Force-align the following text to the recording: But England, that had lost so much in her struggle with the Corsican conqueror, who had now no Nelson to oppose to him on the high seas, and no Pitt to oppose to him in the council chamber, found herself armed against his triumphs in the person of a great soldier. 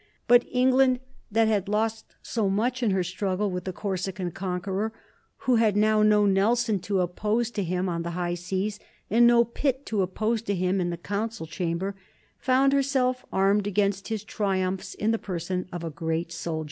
But 0.27 0.45
England, 0.51 0.99
that 1.31 1.47
had 1.47 1.69
lost 1.69 2.15
so 2.23 2.49
much 2.49 2.81
in 2.81 2.89
her 2.89 3.03
struggle 3.03 3.51
with 3.51 3.65
the 3.65 3.71
Corsican 3.71 4.31
conqueror, 4.31 4.91
who 5.45 5.57
had 5.57 5.77
now 5.77 6.01
no 6.01 6.25
Nelson 6.25 6.79
to 6.79 7.01
oppose 7.01 7.51
to 7.51 7.63
him 7.63 7.87
on 7.87 8.01
the 8.01 8.09
high 8.17 8.33
seas, 8.33 8.79
and 9.11 9.27
no 9.27 9.43
Pitt 9.45 9.85
to 9.85 10.01
oppose 10.01 10.41
to 10.41 10.55
him 10.55 10.81
in 10.81 10.89
the 10.89 10.97
council 10.97 11.45
chamber, 11.45 11.93
found 12.39 12.73
herself 12.73 13.23
armed 13.31 13.67
against 13.67 14.07
his 14.07 14.23
triumphs 14.23 14.95
in 14.95 15.11
the 15.11 15.19
person 15.19 15.69
of 15.71 15.83
a 15.83 15.91
great 15.91 16.31
soldier. 16.31 16.59